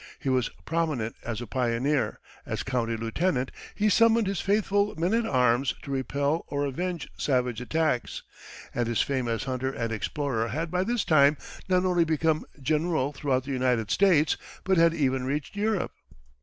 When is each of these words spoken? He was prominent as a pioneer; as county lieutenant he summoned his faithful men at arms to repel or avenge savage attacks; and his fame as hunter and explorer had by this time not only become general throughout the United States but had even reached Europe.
He 0.17 0.29
was 0.29 0.49
prominent 0.65 1.15
as 1.23 1.41
a 1.41 1.45
pioneer; 1.45 2.17
as 2.43 2.63
county 2.63 2.97
lieutenant 2.97 3.51
he 3.75 3.87
summoned 3.87 4.25
his 4.25 4.41
faithful 4.41 4.95
men 4.95 5.13
at 5.13 5.27
arms 5.27 5.75
to 5.83 5.91
repel 5.91 6.43
or 6.47 6.65
avenge 6.65 7.07
savage 7.19 7.61
attacks; 7.61 8.23
and 8.73 8.87
his 8.87 9.03
fame 9.03 9.27
as 9.27 9.43
hunter 9.43 9.71
and 9.71 9.91
explorer 9.93 10.47
had 10.47 10.71
by 10.71 10.83
this 10.83 11.05
time 11.05 11.37
not 11.69 11.85
only 11.85 12.03
become 12.03 12.45
general 12.59 13.13
throughout 13.13 13.43
the 13.43 13.51
United 13.51 13.91
States 13.91 14.37
but 14.63 14.77
had 14.79 14.95
even 14.95 15.23
reached 15.23 15.55
Europe. 15.55 15.91